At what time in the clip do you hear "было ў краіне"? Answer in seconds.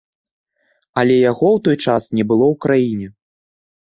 2.33-3.07